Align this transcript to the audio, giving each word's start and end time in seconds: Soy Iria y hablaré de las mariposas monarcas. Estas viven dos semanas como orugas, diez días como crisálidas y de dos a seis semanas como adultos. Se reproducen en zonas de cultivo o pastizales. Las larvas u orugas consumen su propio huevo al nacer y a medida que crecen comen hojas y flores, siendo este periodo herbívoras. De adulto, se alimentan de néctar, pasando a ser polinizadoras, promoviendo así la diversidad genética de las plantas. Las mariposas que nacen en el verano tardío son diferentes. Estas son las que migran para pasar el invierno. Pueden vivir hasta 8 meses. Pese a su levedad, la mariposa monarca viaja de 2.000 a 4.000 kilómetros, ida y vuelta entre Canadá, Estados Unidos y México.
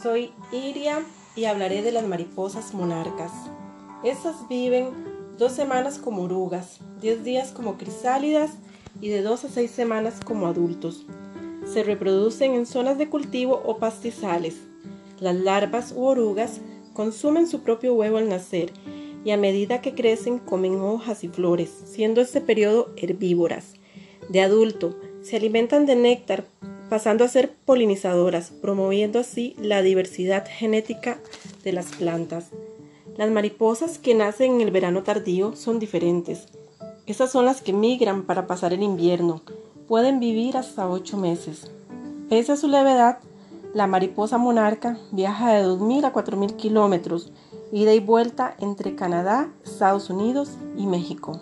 Soy 0.00 0.30
Iria 0.52 1.04
y 1.34 1.46
hablaré 1.46 1.82
de 1.82 1.90
las 1.90 2.06
mariposas 2.06 2.72
monarcas. 2.72 3.32
Estas 4.04 4.48
viven 4.48 4.90
dos 5.36 5.50
semanas 5.50 5.98
como 5.98 6.22
orugas, 6.22 6.78
diez 7.00 7.24
días 7.24 7.50
como 7.50 7.76
crisálidas 7.76 8.52
y 9.00 9.08
de 9.08 9.22
dos 9.22 9.44
a 9.44 9.48
seis 9.48 9.72
semanas 9.72 10.20
como 10.24 10.46
adultos. 10.46 11.04
Se 11.64 11.82
reproducen 11.82 12.54
en 12.54 12.66
zonas 12.66 12.96
de 12.96 13.08
cultivo 13.08 13.60
o 13.64 13.78
pastizales. 13.78 14.58
Las 15.18 15.34
larvas 15.34 15.92
u 15.96 16.04
orugas 16.04 16.60
consumen 16.92 17.48
su 17.48 17.62
propio 17.62 17.94
huevo 17.94 18.18
al 18.18 18.28
nacer 18.28 18.72
y 19.24 19.32
a 19.32 19.36
medida 19.36 19.80
que 19.80 19.96
crecen 19.96 20.38
comen 20.38 20.76
hojas 20.76 21.24
y 21.24 21.28
flores, 21.28 21.70
siendo 21.70 22.20
este 22.20 22.40
periodo 22.40 22.92
herbívoras. 22.96 23.74
De 24.28 24.42
adulto, 24.42 24.96
se 25.22 25.34
alimentan 25.34 25.86
de 25.86 25.96
néctar, 25.96 26.44
pasando 26.88 27.24
a 27.24 27.28
ser 27.28 27.54
polinizadoras, 27.64 28.50
promoviendo 28.50 29.18
así 29.18 29.54
la 29.60 29.82
diversidad 29.82 30.46
genética 30.48 31.18
de 31.64 31.72
las 31.72 31.86
plantas. 31.86 32.50
Las 33.16 33.30
mariposas 33.30 33.98
que 33.98 34.14
nacen 34.14 34.54
en 34.54 34.60
el 34.60 34.70
verano 34.70 35.02
tardío 35.02 35.56
son 35.56 35.78
diferentes. 35.78 36.46
Estas 37.06 37.32
son 37.32 37.44
las 37.44 37.62
que 37.62 37.72
migran 37.72 38.24
para 38.24 38.46
pasar 38.46 38.72
el 38.72 38.82
invierno. 38.82 39.42
Pueden 39.86 40.20
vivir 40.20 40.56
hasta 40.56 40.88
8 40.88 41.16
meses. 41.16 41.70
Pese 42.28 42.52
a 42.52 42.56
su 42.56 42.68
levedad, 42.68 43.18
la 43.74 43.86
mariposa 43.86 44.38
monarca 44.38 44.98
viaja 45.12 45.52
de 45.52 45.64
2.000 45.64 46.04
a 46.04 46.12
4.000 46.12 46.56
kilómetros, 46.56 47.32
ida 47.72 47.92
y 47.94 48.00
vuelta 48.00 48.54
entre 48.60 48.94
Canadá, 48.94 49.52
Estados 49.64 50.10
Unidos 50.10 50.50
y 50.76 50.86
México. 50.86 51.40